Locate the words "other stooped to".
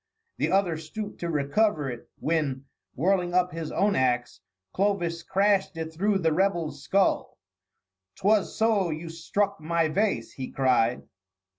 0.51-1.29